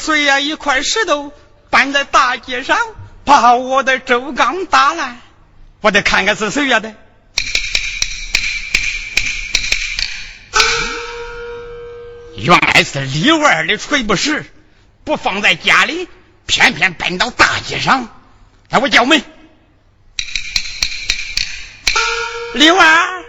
[0.00, 0.40] 谁呀？
[0.40, 1.32] 一块石头
[1.70, 2.76] 搬在大街上，
[3.24, 5.20] 把我的周刚打烂。
[5.80, 6.92] 我得看看是谁呀的。
[12.36, 14.44] 原来是李二的锤不实，
[15.04, 16.08] 不放在家里，
[16.46, 18.08] 偏偏搬到大街上。
[18.70, 19.22] 来，我叫门。
[22.54, 23.19] 李二，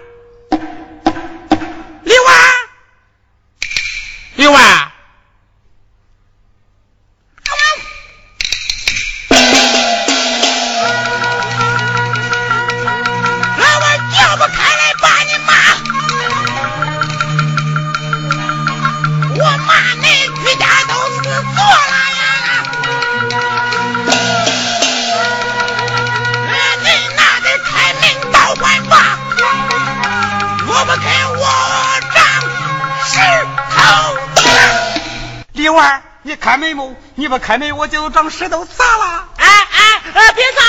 [36.81, 36.95] 你不？
[37.15, 39.27] 你不开门，我就长石头砸了！
[39.37, 40.60] 哎哎哎，别砸，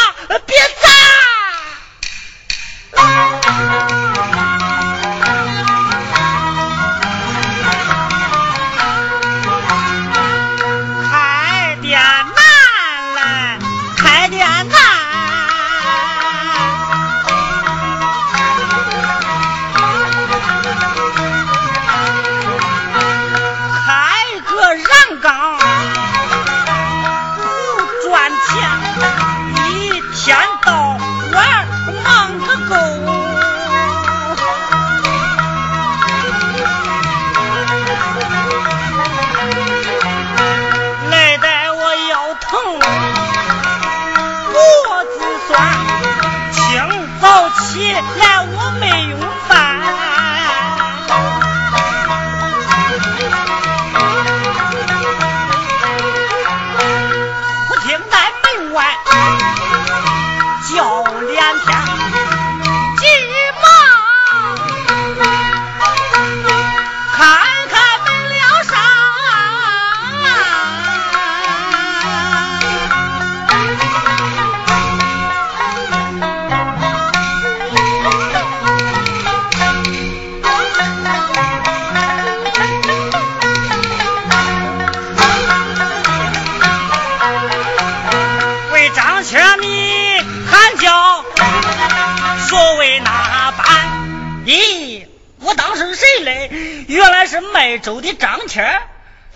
[97.78, 98.82] 州的张谦，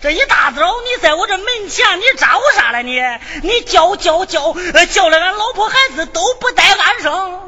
[0.01, 3.01] 这一大早你在我这门前，你咋呼啥了你？
[3.43, 4.53] 你叫叫叫，
[4.89, 7.43] 叫了俺老婆孩子都不带安生。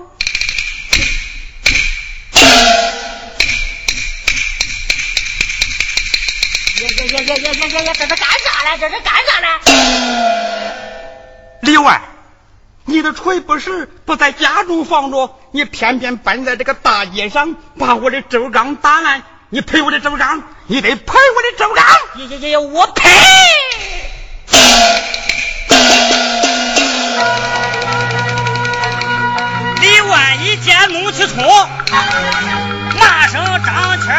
[6.79, 7.93] 呀呀呀呀呀呀呀！
[7.93, 8.77] 这是干啥嘞？
[8.79, 9.47] 这是干啥嘞？
[11.61, 12.01] 李万，
[12.85, 19.23] 你的锤不是不在家中放着，你偏偏搬在这个大街上，把我的周刚打烂。
[19.49, 21.83] 你赔我的周章，你得赔我的周章。
[22.15, 22.57] 也也也！
[22.59, 23.09] 我赔！
[29.81, 31.43] 李万一见怒气冲，
[32.99, 34.15] 骂声张谦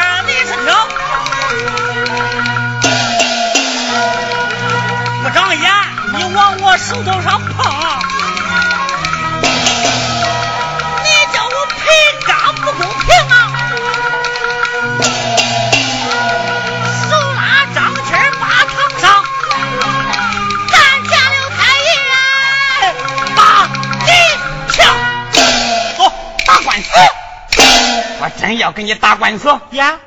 [28.40, 30.00] 真要跟你打官司呀！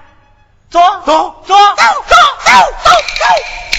[0.71, 2.51] 走走走走走走
[2.83, 2.89] 走
[3.19, 3.72] 走！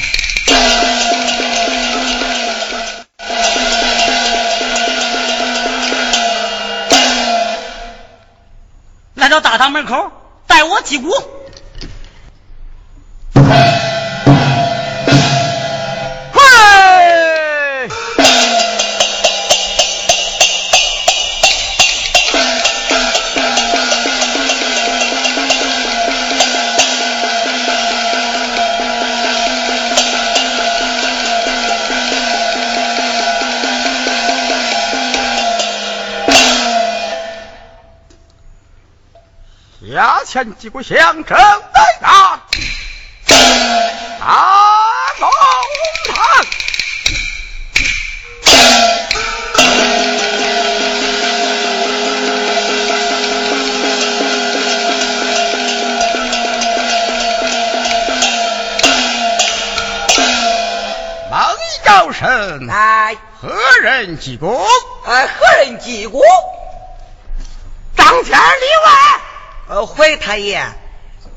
[40.53, 42.41] 几股响声在打，
[44.21, 44.39] 啊
[45.21, 45.31] 龙
[46.15, 46.47] 潭。
[61.85, 62.67] 高声，
[63.41, 64.64] 何人击鼓？
[70.05, 70.63] 呃，回太爷，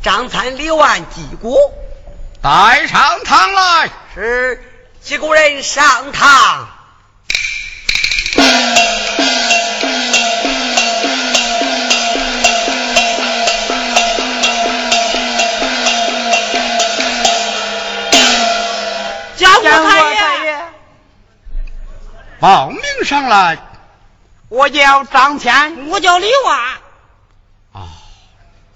[0.04, 1.56] 张参李万击鼓，
[2.42, 3.90] 带上堂来。
[4.14, 4.62] 是
[5.02, 6.68] 几个人上堂。
[19.38, 20.60] 叫过太爷，
[22.42, 23.60] 报名上来。
[24.50, 26.77] 我叫张谦，我叫李万。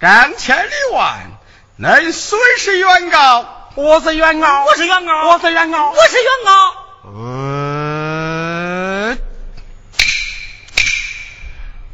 [0.02, 1.30] 张千里万，
[1.78, 6.74] 恁孙是原告，我是原告，我是原告，我是原告，我是原告。
[7.04, 9.16] 呃，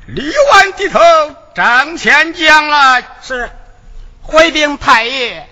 [0.06, 0.98] 李万低头，
[1.54, 3.50] 张千将来是
[4.22, 5.46] 回禀太爷，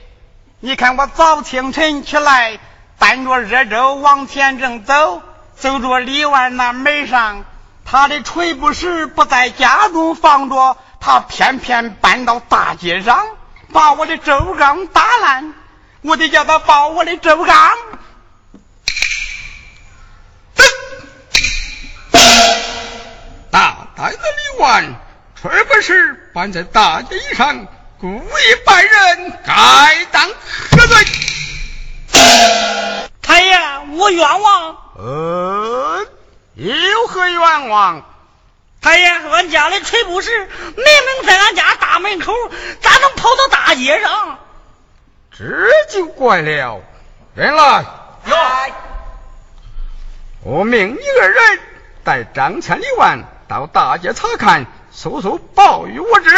[0.60, 2.58] 你看我早清晨起来，
[2.98, 5.20] 担着热粥往前正走，
[5.56, 7.44] 走着李万那门上，
[7.84, 10.78] 他的锤不时不在家中放着。
[11.06, 13.24] 他偏偏搬到大街上，
[13.72, 15.54] 把我的周刚打烂，
[16.02, 17.72] 我得叫他抱我的周刚。
[23.52, 24.96] 大胆的李万，
[25.40, 27.68] 却不是搬在大街上，
[28.00, 30.28] 故意败人，该当
[30.72, 31.04] 何罪？
[33.22, 33.56] 太爷，
[33.92, 34.76] 我冤枉。
[34.96, 36.04] 呃，
[36.56, 38.04] 有何冤枉？
[38.86, 42.32] 太爷，俺家里锤不是明明在俺家大门口，
[42.80, 44.38] 咋能跑到大街上？
[45.36, 45.44] 这
[45.90, 46.80] 就怪了。
[47.34, 47.84] 人来，
[48.26, 48.72] 来，
[50.44, 51.58] 我命你二人
[52.04, 56.30] 带张千里万到大街查看，速速报与我知。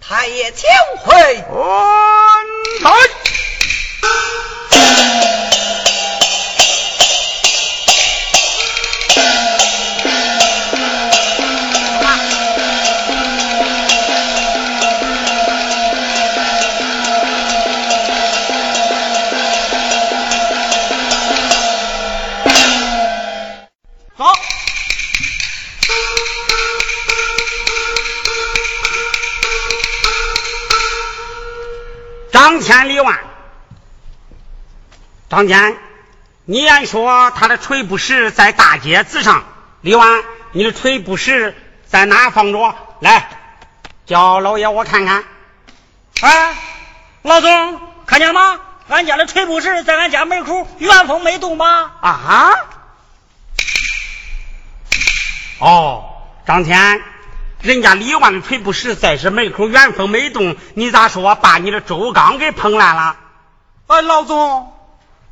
[0.00, 0.68] 太爷请
[1.00, 1.16] 回。
[1.20, 2.96] 安
[32.66, 33.20] 张天李万，
[35.30, 35.76] 张天，
[36.46, 39.44] 你言说他的锤不实在大街子上，
[39.82, 41.56] 李万，你的锤不实
[41.86, 42.74] 在哪放着？
[42.98, 43.28] 来，
[44.04, 45.22] 叫老爷我看看。
[46.22, 46.56] 哎，
[47.22, 48.60] 老总，看见了吗？
[48.88, 51.92] 俺家的锤不实在俺家门口原封没动吧？
[52.00, 52.50] 啊？
[55.60, 56.04] 哦，
[56.44, 57.00] 张天，
[57.66, 63.16] 人家李万的锤不实在这门口原封没动，你咋说把你的周刚给碰烂了？
[63.88, 64.72] 哎，老总，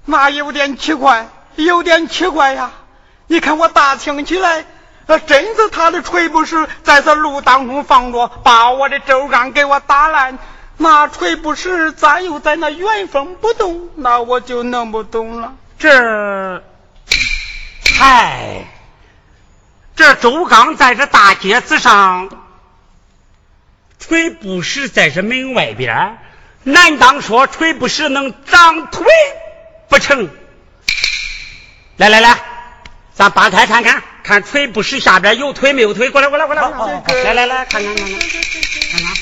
[0.05, 2.73] 那有点奇怪，有点奇怪呀！
[3.29, 4.64] 你看我打听起来，
[5.07, 10.37] 呃，真是他的锤不实在这路当中放着，把我的周刚给我打烂。
[10.76, 13.91] 那锤不实咋又在那原封不动？
[13.95, 15.53] 那我就弄不懂了。
[15.79, 16.64] 这，
[17.97, 18.64] 嗨，
[19.96, 22.28] 这周刚在这大街子上，
[24.00, 26.18] 锤不实在这门外边，
[26.64, 29.06] 难当说锤不实能长腿
[29.88, 30.28] 不成？
[31.96, 32.36] 来来来，
[33.14, 36.10] 咱扒开看看，看锤不实下边有腿没有腿？
[36.10, 36.62] 过来过来过来，
[37.22, 39.14] 来来来，看看看看，看看。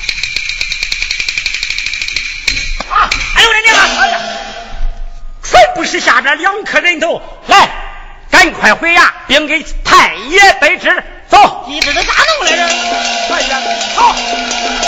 [3.35, 3.75] 哎呦我的娘！
[4.01, 4.19] 哎呀，
[5.43, 7.69] 全不是下边两颗人头，来，
[8.43, 11.01] 赶快回衙，并给太爷备旨。
[11.29, 12.67] 走，你这是咋弄来着？
[13.29, 13.57] 快点，
[13.95, 14.82] 走。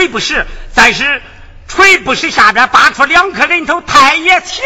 [0.00, 1.20] 锤不实，但是
[1.68, 4.40] 锤不实下边拔出两颗人头，太爷。
[4.40, 4.64] 请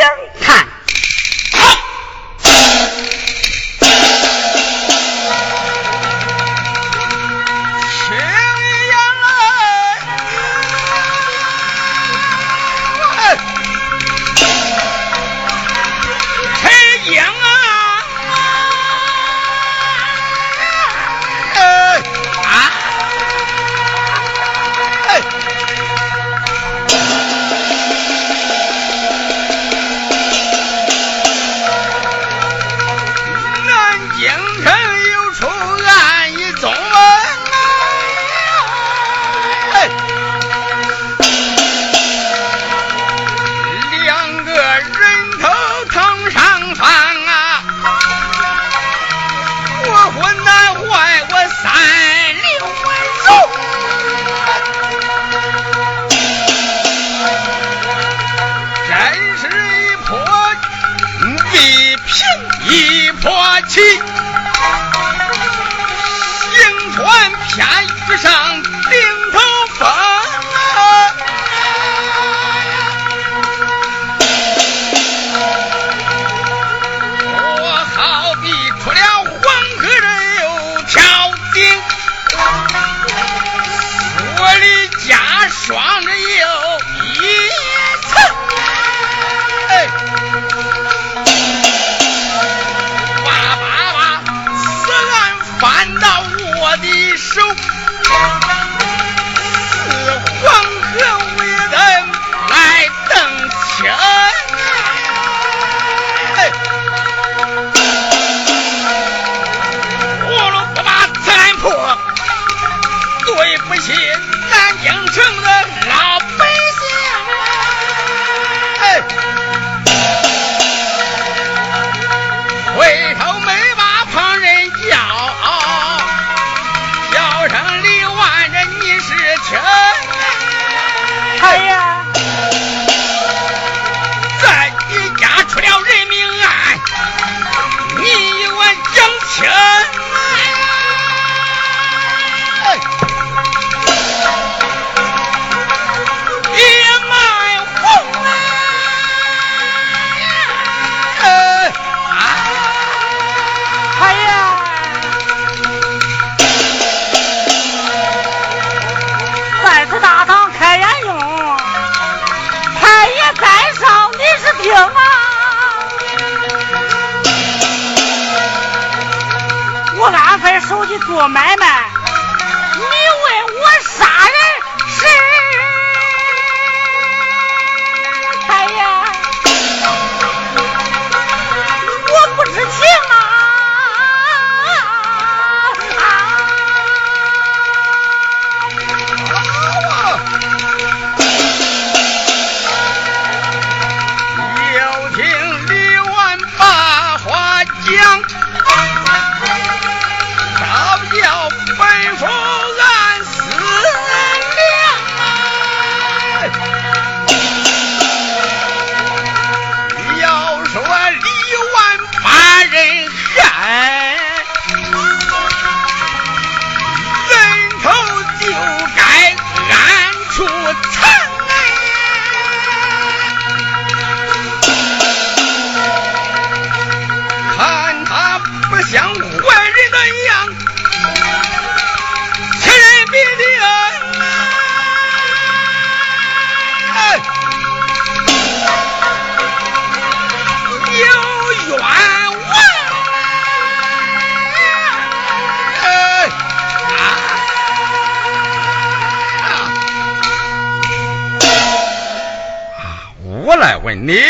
[253.94, 254.20] 你，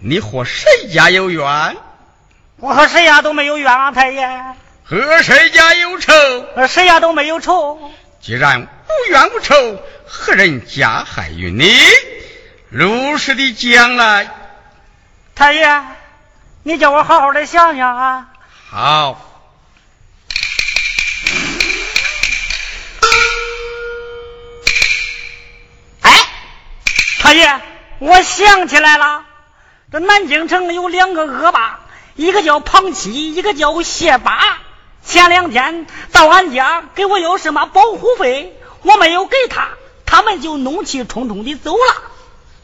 [0.00, 1.76] 你和谁家有冤？
[2.56, 4.28] 我和谁家都没有冤啊，太爷。
[4.84, 6.12] 和谁家有仇？
[6.56, 7.92] 和谁家都没有仇。
[8.20, 9.54] 既然无冤无仇，
[10.06, 11.72] 何人加害于你？
[12.68, 14.28] 如实的讲来。
[15.34, 15.82] 太爷，
[16.64, 18.28] 你叫我好好的想想啊。
[18.70, 19.24] 好。
[26.02, 26.12] 哎，
[27.20, 27.60] 太爷。
[28.00, 29.24] 我想起来了，
[29.90, 31.80] 这南京城有两个恶霸，
[32.14, 34.58] 一个叫庞七，一个叫谢八。
[35.04, 39.70] 前两天到俺家给我要什么保护费，我没有给他，
[40.06, 42.02] 他们就怒气冲冲的走了。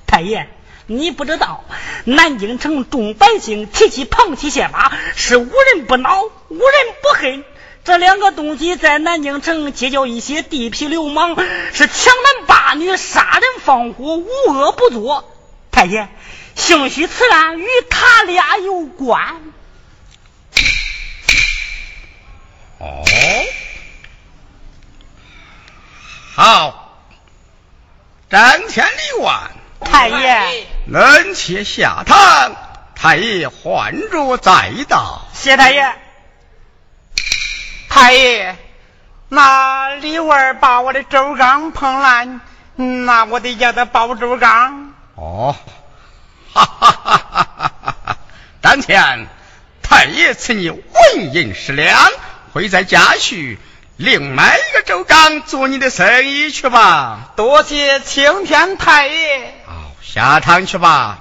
[0.06, 0.48] 太爷，
[0.86, 1.64] 你不知道，
[2.04, 7.44] 南京城众百姓提起庞七、谢八，是无人不恼，无人不恨。
[7.84, 11.36] 这两个东西在南京城结交一些地痞流氓，
[11.74, 15.30] 是强男霸女、杀人放火，无恶不作。
[15.70, 16.08] 太爷，
[16.54, 19.42] 兴许此案与他俩有关。
[22.78, 23.04] 哦，
[26.34, 27.04] 好，
[28.30, 32.56] 张千里万，太爷，冷且下堂，
[32.94, 35.26] 太爷唤着再到。
[35.34, 36.03] 谢太爷。
[37.94, 38.56] 太爷，
[39.28, 42.40] 那李文把我的周缸碰烂，
[42.74, 44.92] 那我得叫他包周缸。
[45.14, 45.54] 哦，
[46.52, 48.16] 哈哈哈哈哈哈！
[48.60, 49.28] 当前
[49.80, 50.82] 太爷赐你纹
[51.34, 51.96] 银十两，
[52.52, 53.60] 会在家去
[53.96, 57.30] 另买一个周缸做你的生意去吧。
[57.36, 59.54] 多谢青天太爷。
[59.68, 61.20] 好，下堂去吧。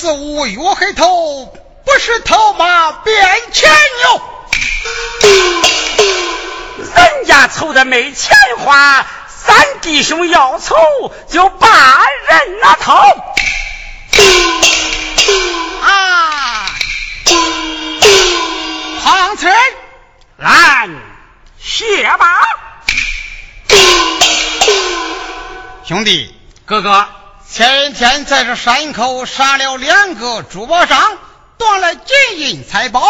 [0.00, 1.46] 四五月黑头，
[1.84, 3.18] 不是头马变
[3.50, 4.22] 牵牛。
[6.94, 9.04] 人家凑的没钱花，
[9.44, 10.76] 咱弟兄要凑
[11.28, 11.68] 就把
[12.28, 12.92] 人那头。
[15.82, 16.70] 啊，
[19.02, 19.52] 胖村，
[20.36, 20.88] 来，
[21.58, 22.38] 谢吧，
[25.84, 26.32] 兄弟，
[26.64, 27.17] 哥哥。
[27.50, 31.18] 前一天在这山口杀了两个珠宝商，
[31.56, 33.00] 断了金银财宝，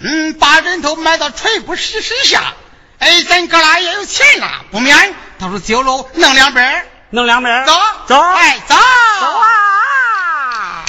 [0.00, 2.52] 嗯，把人头埋到垂布石石下。
[2.98, 7.72] 哎，咱哥俩也有钱了，不免到时酒楼弄两杯，弄两杯，走。
[8.06, 8.74] 走，哎，走，
[9.20, 10.84] 走啊！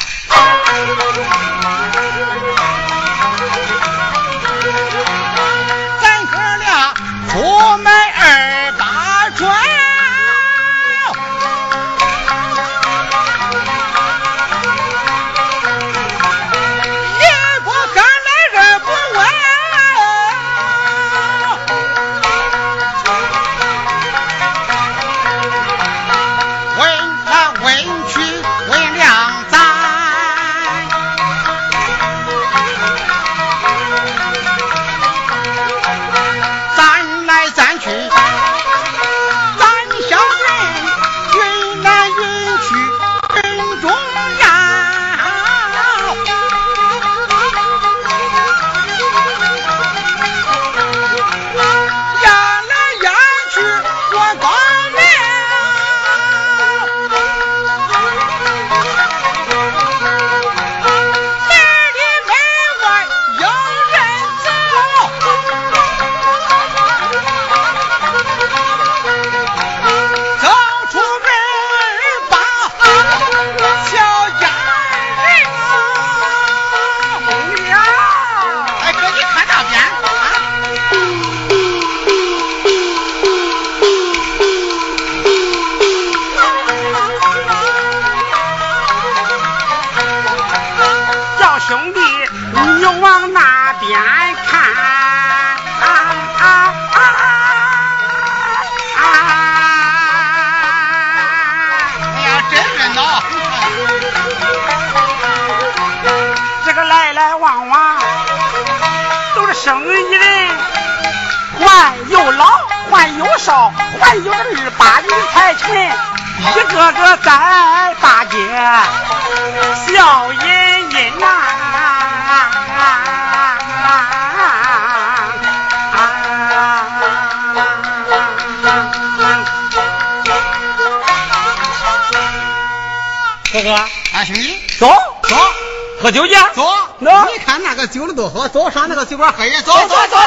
[137.87, 140.17] 酒的都喝，走上那个酒馆喝去，走走走走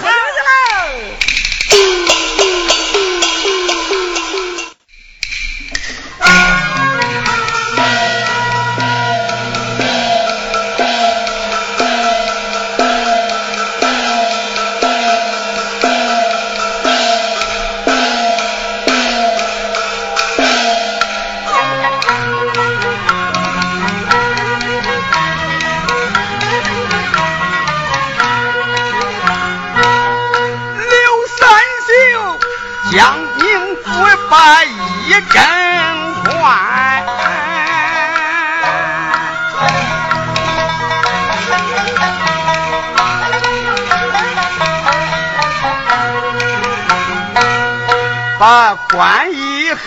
[0.00, 0.08] 走，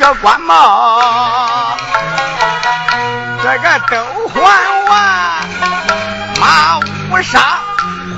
[0.01, 1.77] 这官帽，
[3.43, 4.41] 这个都还
[4.89, 4.99] 完，
[6.39, 7.59] 马乌纱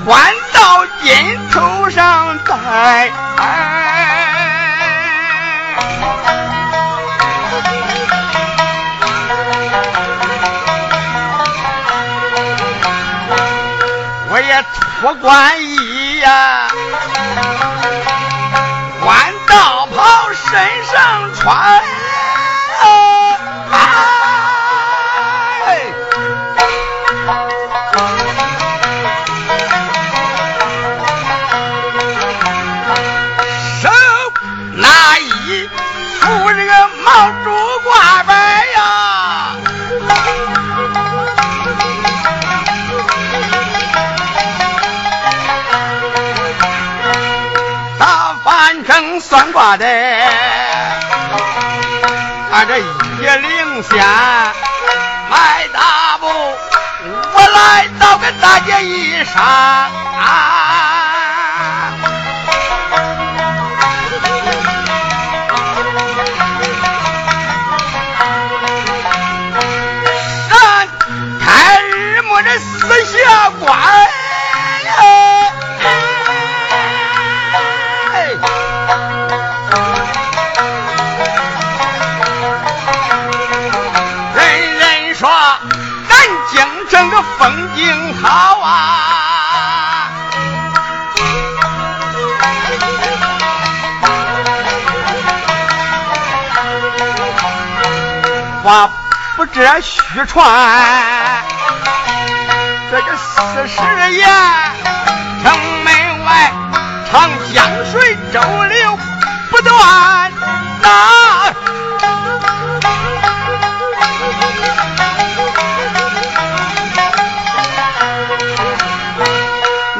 [0.06, 3.12] 换到金头上戴。
[14.30, 14.64] 我也
[15.02, 15.63] 脱官
[21.44, 21.82] 上穿，
[33.82, 33.90] 手
[34.72, 35.68] 拿一
[36.18, 36.72] 副这个
[37.04, 37.50] 毛竹
[37.84, 38.32] 挂摆
[38.74, 39.56] 呀，
[47.98, 49.84] 打翻成算卦的。
[52.66, 52.82] 这一
[53.42, 53.98] 领先，
[55.28, 56.26] 迈大步，
[57.32, 59.90] 我来到个大街衣裳啊。
[71.40, 74.03] 开日没这四下关。
[98.64, 98.88] 话
[99.36, 100.42] 不这虚传，
[102.90, 104.26] 这个四十言，
[105.42, 105.52] 城
[105.84, 106.50] 门外
[107.12, 108.98] 长江水周流
[109.50, 110.32] 不断。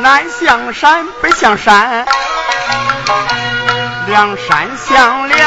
[0.00, 2.06] 南向山，北向山，
[4.06, 5.46] 两山相连，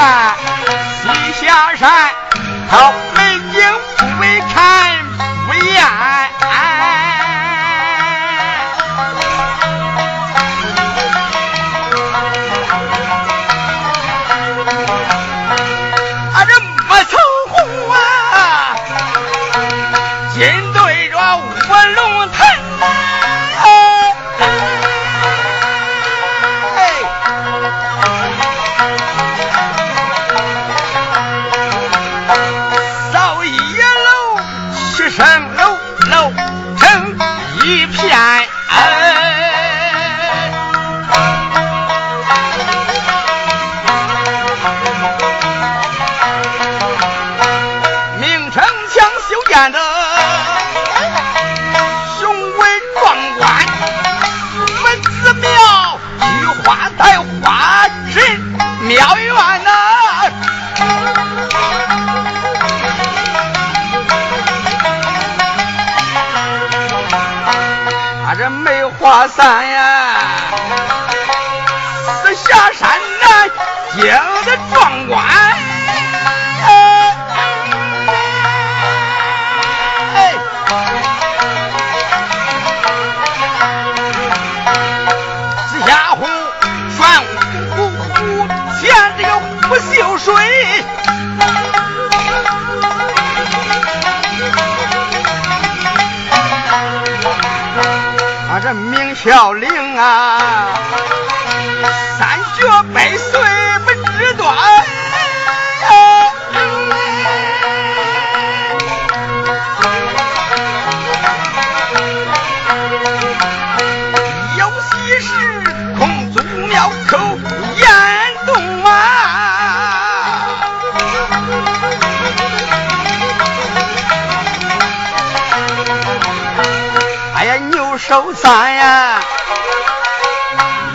[128.07, 129.19] 首三呀，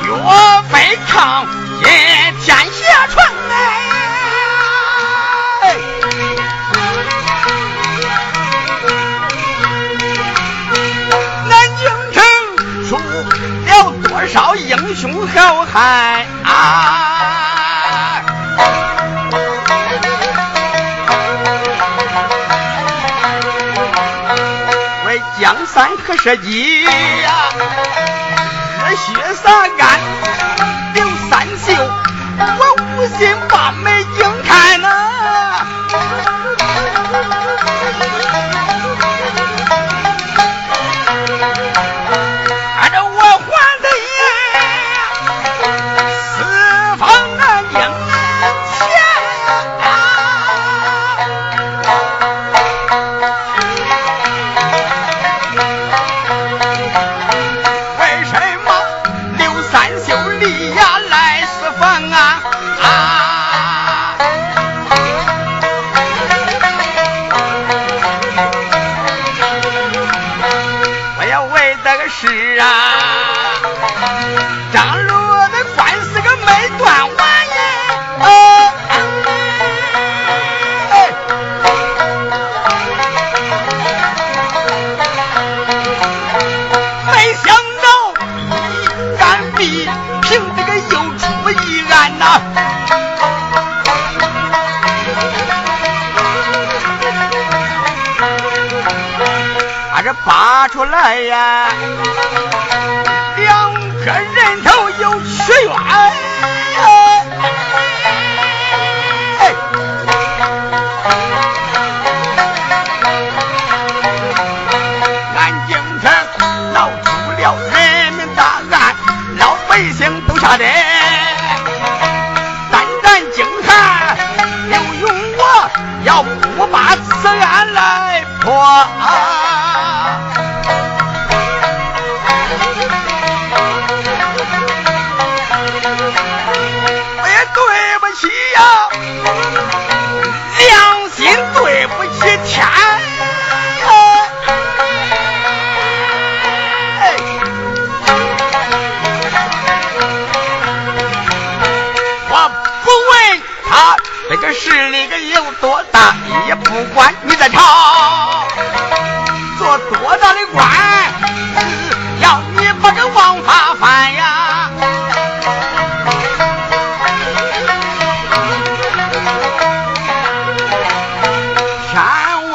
[0.02, 0.12] 岳
[0.70, 1.46] 飞抗
[1.82, 1.86] 金
[2.40, 3.26] 天下传
[5.60, 5.76] 哎，
[11.50, 11.82] 南京
[12.14, 12.16] 城
[12.88, 16.91] 出了多少英雄好汉啊！
[26.18, 27.48] 十几呀，
[28.88, 29.98] 热血三干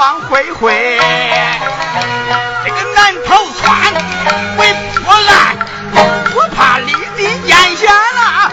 [0.07, 0.97] 张灰灰
[2.63, 3.93] 这个南头窜
[4.57, 5.57] 为破案
[6.33, 8.49] 我怕立地眼险了。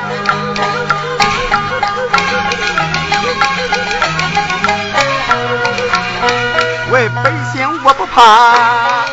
[6.91, 9.05] 为百姓我不怕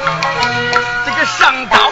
[1.06, 1.91] 这个上刀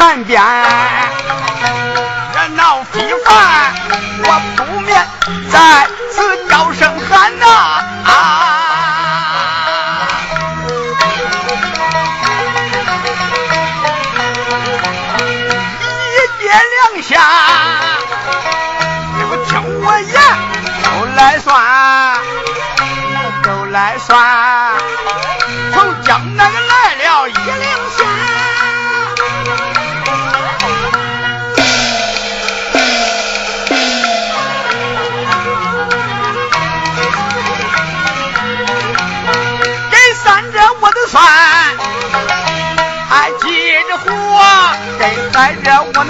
[0.00, 0.89] 楼残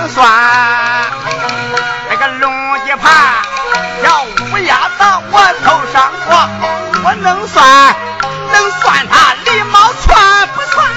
[0.01, 0.27] 能算。
[2.09, 2.51] 那个龙
[2.87, 3.13] 脊盘
[4.03, 6.35] 叫乌鸦到我头上过，
[7.05, 7.95] 我能算，
[8.51, 10.89] 能算他礼貌算不算？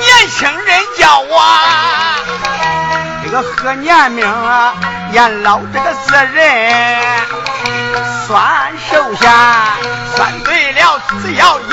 [0.00, 1.32] 年轻人叫我。
[3.22, 4.74] 这个贺年命啊，
[5.12, 6.72] 养老这个死人，
[8.26, 9.76] 算寿下，
[10.16, 11.71] 算对了，只要一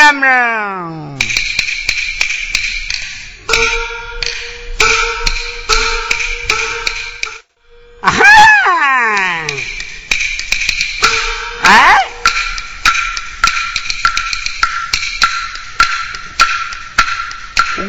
[0.00, 0.32] 娘们儿，
[8.00, 8.24] 啊哈！
[11.64, 11.98] 哎，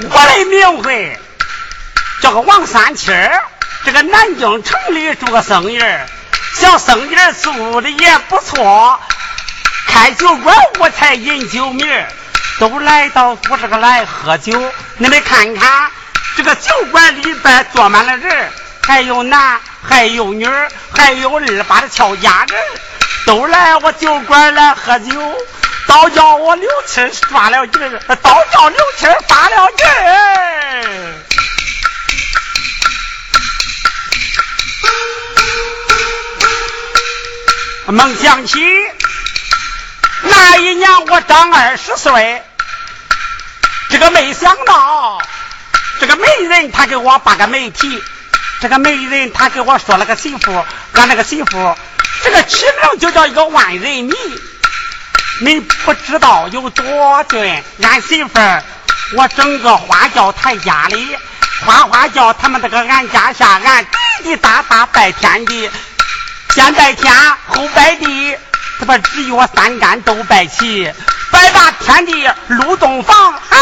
[0.10, 1.18] 我来明会，
[2.22, 3.14] 这个王三七，
[3.86, 5.80] 这个南京城里做个生意
[6.56, 9.00] 小生意做的也不错。
[9.92, 11.86] 开酒馆我才饮酒名
[12.58, 14.54] 都来到我这个来喝酒
[14.98, 15.92] 你们看看
[16.38, 18.50] 这个酒馆里边坐满了人
[18.82, 20.48] 还有男还有女
[20.92, 22.60] 还有二八的俏佳人
[23.26, 25.14] 都来我酒馆来喝酒
[25.88, 28.00] 倒叫我刘七耍了劲儿。
[28.22, 31.16] 倒叫刘七发了劲儿。
[37.88, 38.60] 祥想起
[40.24, 42.44] 那一年我长二十岁，
[43.90, 45.22] 这个没想到，
[46.00, 48.02] 这个媒人他给我把个媒体，
[48.60, 51.76] 这个媒人他给我说了个媳妇，俺那个媳妇，
[52.24, 54.14] 这个起名就叫一个万人迷。
[55.40, 58.64] 你不知道有多俊，俺媳妇儿，
[59.14, 61.18] 我整个花轿抬家里，
[61.66, 65.68] 花花轿他们这个俺家下，俺滴滴答答拜天地，
[66.54, 67.12] 先拜天
[67.48, 68.38] 后拜地，
[68.82, 70.92] 这不只有三杆都拜齐，
[71.30, 73.60] 拜把天地入洞房，哎，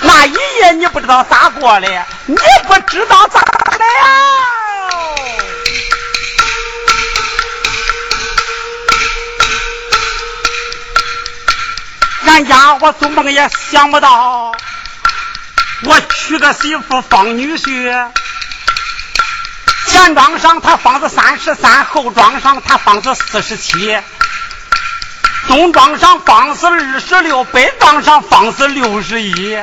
[0.00, 2.34] 那一夜你不知道咋过的，你
[2.66, 4.48] 不知道咋的呀？
[12.24, 14.54] 俺家我做梦也想不到，
[15.82, 18.08] 我娶个媳妇放女婿，
[19.92, 23.94] 前庄上他房子三十三，后庄上他房子四十七，
[25.46, 29.58] 东庄上房子二十六，北庄上房子六十一。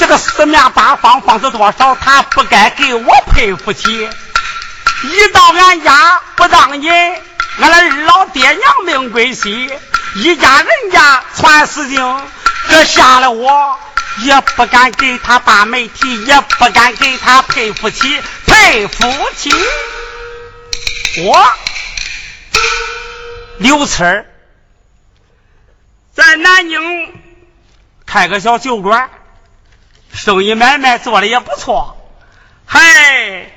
[0.00, 1.94] 这个四面八方房子多少？
[1.94, 4.10] 他不该给我配夫妻。
[5.04, 6.92] 一到俺家不当人，
[7.60, 9.72] 俺那二老爹娘命归西。
[10.16, 12.20] 一家人家传死经，
[12.68, 13.78] 这吓了我，
[14.18, 18.20] 也不敢给他把媒体，也不敢给他配夫妻，
[18.52, 19.50] 配夫妻。
[21.24, 21.52] 我
[23.58, 24.26] 刘四儿
[26.12, 27.22] 在南京
[28.04, 29.08] 开个小酒馆，
[30.12, 31.96] 生意买卖做的也不错。
[32.66, 33.50] 嗨，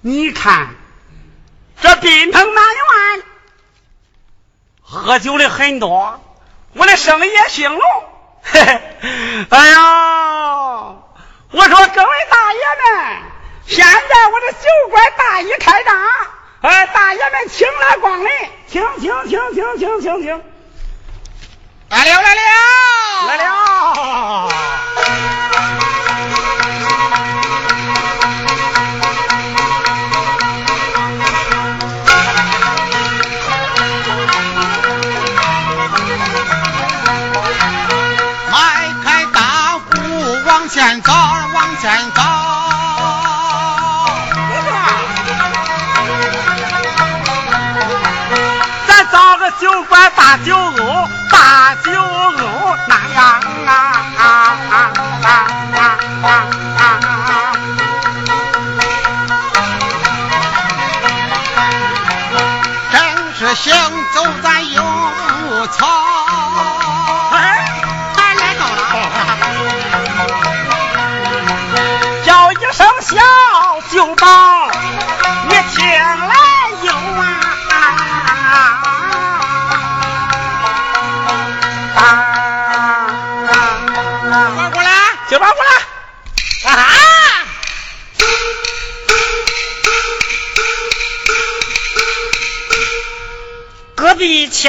[0.00, 0.76] 你看
[1.80, 3.24] 这宾朋满园。
[4.80, 6.20] 喝酒的很多，
[6.74, 7.80] 我的生意也兴隆。
[8.42, 9.80] 嘿嘿，哎呀，
[11.52, 13.29] 我说各位大爷们，
[13.70, 15.96] 现在我的酒馆大一开张，
[16.62, 18.28] 哎，大爷们请来光临，
[18.66, 20.42] 请请请请请请请，
[21.88, 22.40] 来了来了
[23.28, 24.48] 来了。
[24.96, 25.89] 前
[50.30, 53.74] 大酒楼，大酒楼那样啊
[54.16, 54.22] 啊
[54.70, 54.92] 啊
[55.24, 55.28] 啊
[55.74, 56.30] 啊
[56.78, 56.86] 啊！
[62.92, 62.94] 正
[63.34, 63.74] 是行
[64.14, 64.80] 走在油
[65.72, 66.19] 草。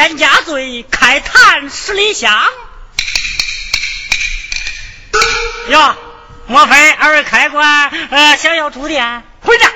[0.01, 2.33] 壁千家醉，开坛十里香。
[5.69, 5.95] 哟。
[6.47, 9.23] 莫非二位开官呃想要住店？
[9.41, 9.71] 回家，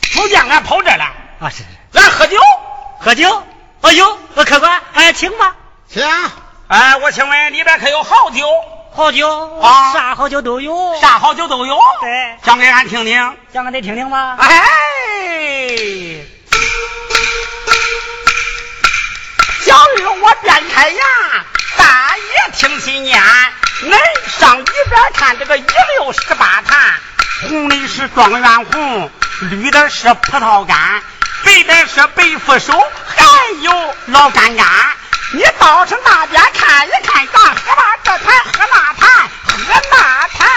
[0.00, 1.04] 住店俺跑这了
[1.38, 1.50] 啊！
[1.50, 2.38] 是，咱喝酒，
[3.00, 3.42] 喝酒。
[3.82, 5.54] 哎呦，客官，哎，请吧，
[5.86, 6.02] 请。
[6.68, 8.48] 哎，我请问里边可有好酒？
[8.94, 11.76] 好酒啊，啥好酒都有，啥好酒都有。
[12.00, 14.36] 对，讲给俺听听，讲给你听听吧。
[14.38, 14.56] 哎，
[19.76, 20.98] 小玉，我便开眼，
[21.76, 23.22] 大爷听心念。
[23.82, 23.94] 恁
[24.40, 25.66] 上一边看这个一
[25.98, 26.94] 六十八坛，
[27.42, 29.10] 红的是状元红，
[29.40, 31.02] 绿的是葡萄干，
[31.44, 32.72] 白的是白腐手，
[33.06, 33.26] 还
[33.60, 34.66] 有老干干。
[35.32, 40.48] 你到是那边看一看，咱喝吧这坛，喝那坛，喝那坛。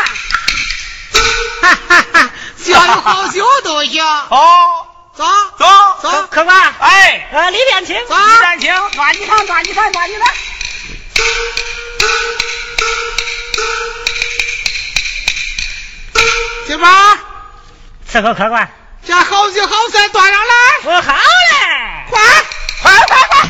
[1.62, 2.30] 哈哈哈，
[2.64, 4.02] 只要有好酒都行。
[4.06, 4.88] 哦，
[5.20, 5.26] 走
[5.58, 5.66] 走
[6.02, 10.34] 走，客官，哎，呃，里边请，里边请，端几坛，端几坛，端几坛。
[16.66, 16.86] 媳妇，
[18.10, 18.72] 伺候客官，
[19.06, 20.54] 这好酒好菜端上来。
[20.84, 21.20] 我好嘞，
[22.10, 22.22] 快。
[22.82, 23.50] 快快快！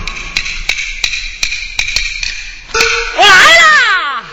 [3.15, 4.25] 我来了。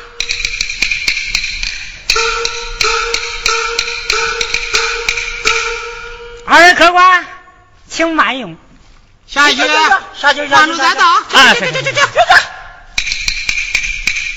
[6.49, 7.26] 二位客官，
[7.97, 8.55] 请慢用。
[9.27, 11.07] 下去，下去，下去，再到。
[11.09, 11.99] 啊，去去去去去。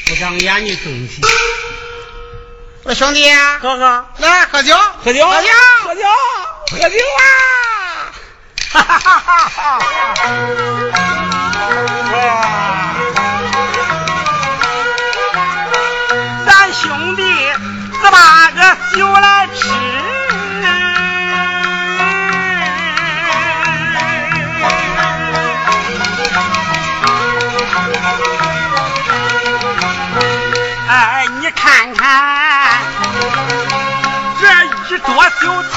[0.07, 1.21] 不长眼的东西。
[2.83, 3.29] 我兄弟，
[3.61, 5.49] 哥哥，来喝酒，喝酒，喝酒，
[5.83, 6.01] 喝酒，
[6.71, 7.21] 喝酒啊！
[8.71, 9.79] 哈哈哈哈
[12.13, 12.17] 哇！
[16.45, 17.21] 咱兄弟
[18.01, 19.38] 十八个酒来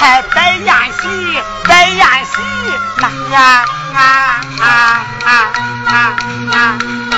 [0.03, 1.07] 酒菜摆宴席，
[1.65, 2.33] 摆宴席，
[2.97, 3.63] 那呀
[3.95, 3.97] 啊
[4.59, 4.65] 啊
[5.23, 5.29] 啊
[5.87, 5.91] 啊
[6.51, 6.55] 啊
[7.13, 7.17] 啊！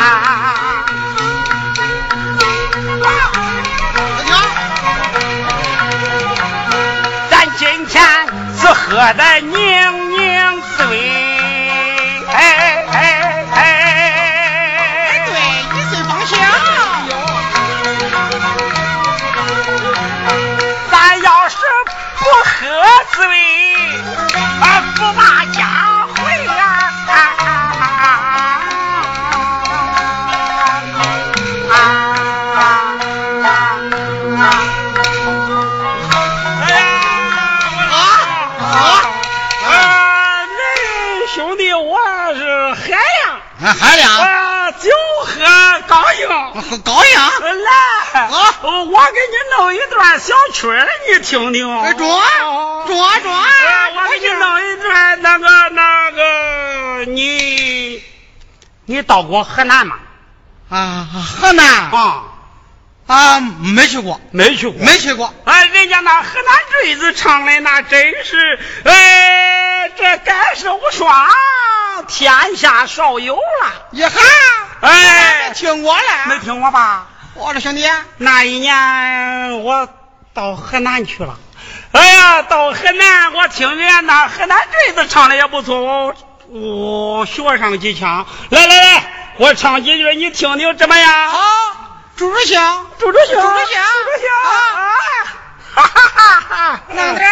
[7.31, 8.05] 咱今天
[8.55, 10.04] 是喝的宁宁
[49.11, 51.81] 给你弄一段小曲儿，你听听。
[51.81, 52.09] 哎，装
[52.87, 58.03] 装装，哎我给你弄一段那个那个，你
[58.85, 59.97] 你到过河南吗？
[60.69, 61.07] 啊，
[61.39, 62.23] 河南啊，
[63.07, 64.79] 啊，没去过，没去过。
[64.79, 65.33] 没去过。
[65.45, 71.27] 哎，人家那河南坠子唱的那真是，哎，这盖世无双，
[72.07, 73.41] 天下少有了。
[73.91, 74.21] 呀哈，
[74.81, 75.95] 哎没听过
[76.25, 76.39] 没。
[76.39, 77.07] 听过吧？
[77.37, 77.85] 我说兄弟，
[78.17, 79.89] 那一年我
[80.33, 81.37] 到河南去了，
[81.91, 86.15] 哎呀，到河南我听人家那河南坠子唱的也不错，我
[86.47, 88.25] 我学上几腔。
[88.49, 91.29] 来来来，我唱几句，你听听怎么样？
[91.29, 91.39] 好，
[92.15, 94.29] 猪猪香，猪猪香，猪猪香猪猪香
[94.81, 94.95] 啊！
[95.75, 96.79] 哈哈哈哈！
[96.87, 97.29] 弄点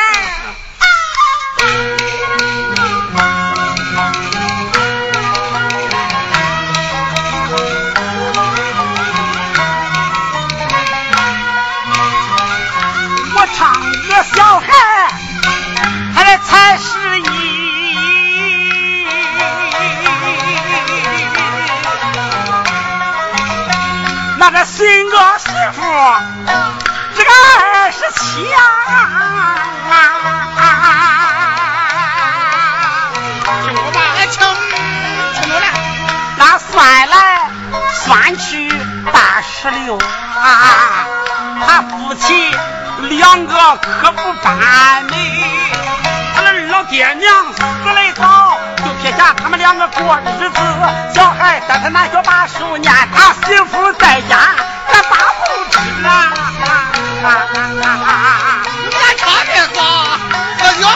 [24.45, 25.81] 那个新个媳妇，
[27.15, 27.29] 这个
[27.73, 28.59] 二十七呀，
[33.63, 34.01] 听过吧？
[34.17, 34.37] 哎，听
[35.33, 35.65] 听着了。
[36.35, 37.15] 那算来
[37.93, 38.67] 算去
[39.13, 41.07] 大十六啊，
[41.65, 42.53] 他夫妻
[42.99, 45.41] 两个可不般美。
[46.35, 47.61] 他的老爹娘死
[47.95, 48.42] 得早，就
[49.03, 50.55] 撇下他们两个过日子。
[51.13, 54.55] 小孩在他那学把书念，他媳妇在家
[54.89, 55.77] 咱把不知
[56.07, 56.31] 啊。
[58.81, 59.81] 你咋唱这个？
[60.59, 60.87] 哎呦，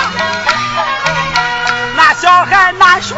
[1.97, 3.13] 那小孩难学，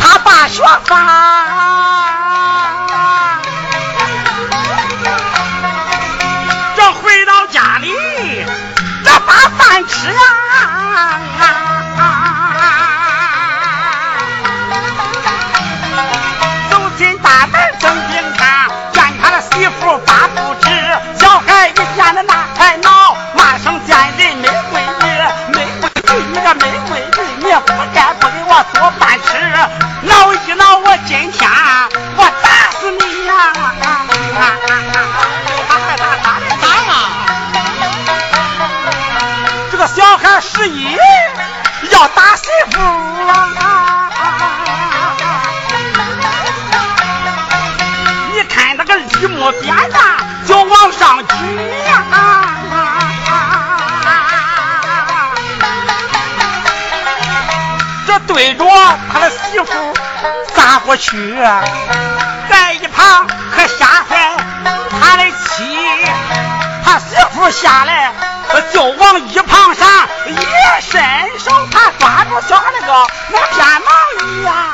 [0.00, 1.47] 他爸学法。
[58.26, 58.64] 对着
[59.12, 59.94] 他的媳妇
[60.54, 61.36] 砸过去，
[62.50, 64.36] 在一旁可吓坏
[65.00, 65.78] 他的妻，
[66.84, 68.12] 他媳妇下来
[68.72, 70.36] 就往一旁闪一
[70.80, 71.00] 伸
[71.38, 73.90] 手，他抓住小孩那个那个鞭毛
[74.44, 74.72] 呀，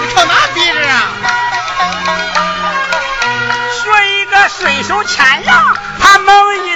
[0.00, 0.92] 你瞅哪鼻子啊？
[3.72, 6.69] 学一个顺手牵羊，他猛一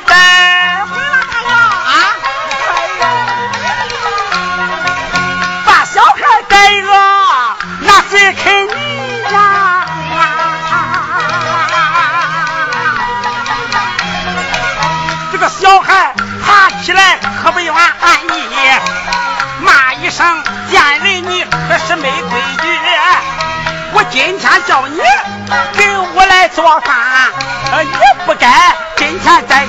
[24.27, 24.97] 今天叫你
[25.77, 26.97] 给我来做饭，
[27.85, 27.91] 你
[28.25, 29.67] 不该今天在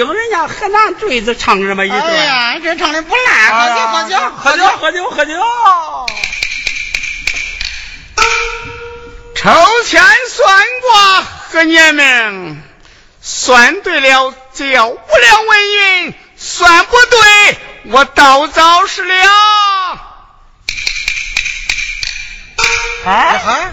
[0.00, 2.00] 听人家河南坠子唱这么一段。
[2.00, 5.34] 哎呀，这唱的不赖，喝酒喝酒喝酒喝酒喝酒。
[9.34, 9.50] 抽
[9.84, 12.62] 签算卦和年命，
[13.20, 17.58] 算对了只要五两纹银，算不对
[17.90, 19.14] 我倒早死了。
[23.04, 23.72] 哎。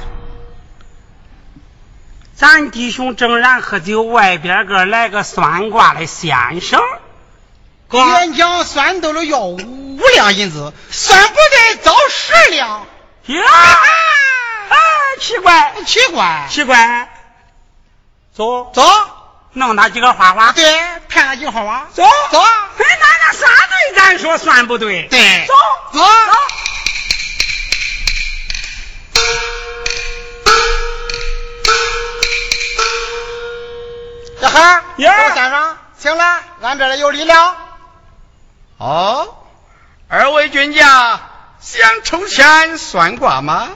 [2.38, 6.80] 咱弟兄正然喝酒，外边个来个算卦的先生，
[7.90, 12.86] 演讲算到了要五两银子，算不对找十两。
[13.26, 13.44] 呀，
[14.70, 14.78] 哎，
[15.20, 17.10] 奇怪，奇怪，奇怪。
[18.36, 18.84] 走走，
[19.54, 20.52] 弄那几个花花。
[20.52, 20.64] 对，
[21.08, 21.88] 骗那几个花花。
[21.92, 22.40] 走走。
[22.40, 25.08] 哎，那那啥对，咱说算不对。
[25.08, 25.54] 对，走
[25.92, 26.06] 走走。
[34.40, 37.58] 小孩，周先生，请来，俺这里有礼了。
[38.78, 39.36] 哦，
[40.08, 41.20] 二位君家
[41.60, 43.70] 想抽签算卦吗？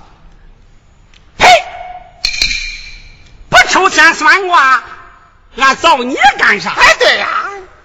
[1.38, 1.48] 呸！
[3.50, 4.84] 不抽签算卦，
[5.58, 6.74] 俺找你干啥？
[6.78, 7.28] 哎，对呀。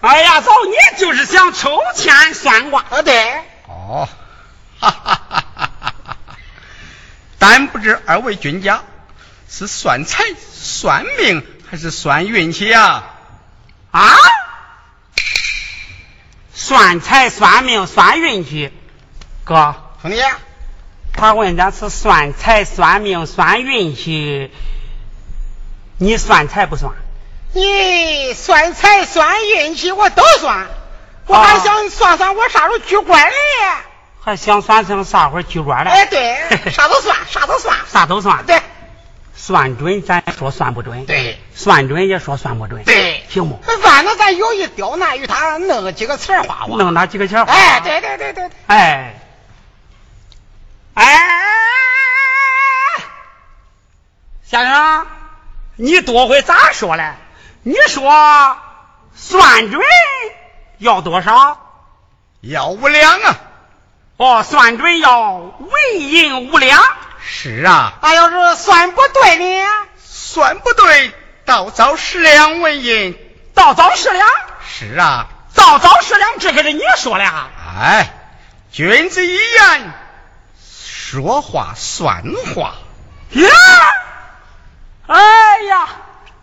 [0.03, 2.85] 哎呀，找你就是想抽签算卦。
[2.91, 3.43] 啊，对。
[3.69, 4.07] 哦，
[4.79, 5.73] 哈哈哈哈哈
[6.05, 6.17] 哈！
[7.39, 8.83] 但不知二位君家
[9.49, 11.56] 是算财算命。
[11.69, 13.03] 还是算运气呀？
[13.91, 14.09] 啊！
[16.55, 18.73] 算财、算命、算运气，
[19.45, 20.21] 哥，兄弟，
[21.13, 24.51] 他问咱是算财、算命、算运气，
[25.99, 26.93] 你算财不算？
[27.53, 30.67] 你算财、算运气，我都算。
[31.27, 33.35] 我还想算算我啥时候举官嘞？
[34.23, 35.91] 还想算算啥会儿举官嘞？
[35.91, 38.45] 哎，对，啥都算，啥都算， 啥都算。
[38.47, 38.61] 对。
[39.47, 42.83] 算准，咱说算不准；对，算准也说算不准。
[42.83, 43.61] 对，行不？
[43.81, 47.53] 反正咱有意刁难于他弄几个钱花弄那几个钱花。
[47.53, 48.57] 哎，对对对对对。
[48.67, 49.21] 哎，
[50.95, 51.05] 哎，
[54.43, 55.07] 先生，
[55.77, 57.15] 你多会咋说嘞？
[57.63, 58.57] 你说
[59.15, 59.81] 算准
[60.79, 61.61] 要多少？
[62.41, 63.41] 要五两啊！
[64.17, 65.71] 哦，算准要纹
[66.01, 66.83] 银五两。
[67.29, 69.69] 是啊，那要是算不对呢？
[70.09, 71.13] 算不对，
[71.45, 73.19] 倒遭十两纹银，
[73.53, 74.29] 倒遭十两。
[74.69, 77.25] 是啊，倒遭十两，这可是你说的。
[77.25, 78.15] 哎，
[78.71, 79.93] 君子一言，
[80.63, 82.23] 说话算
[82.55, 82.75] 话。
[83.31, 83.51] 呀，
[85.09, 85.89] 哎呀，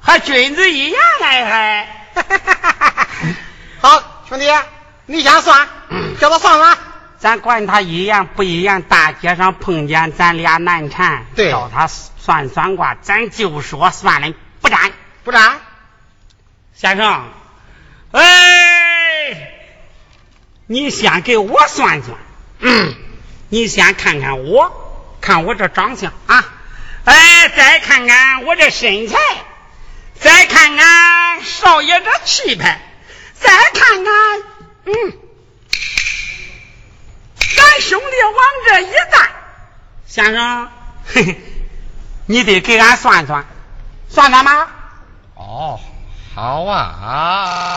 [0.02, 1.88] 还君子一言哎还。
[3.82, 4.52] 好，兄弟，
[5.06, 5.68] 你先算，
[6.20, 6.78] 叫他算算。
[7.24, 14.92] 咱管他一样不一样，大街上碰见咱俩难缠，叫他算算卦，咱就说算了，不占
[15.24, 15.62] 不占。
[16.74, 17.24] 先生，
[18.12, 19.54] 哎，
[20.68, 22.18] 你先给我算算，
[22.60, 22.94] 嗯，
[23.48, 26.44] 你先看看我，看我这长相啊，
[27.06, 29.18] 哎，再看看我这身材，
[30.20, 32.82] 再看看少爷这气派，
[33.40, 34.14] 再看看，
[34.88, 35.23] 嗯。
[37.56, 38.36] 咱兄弟往
[38.68, 39.32] 这一站，
[40.06, 40.70] 先生，
[41.06, 41.42] 嘿嘿，
[42.26, 43.46] 你得给俺算算，
[44.10, 44.68] 算算吗？
[45.36, 45.80] 哦，
[46.36, 47.72] 好啊。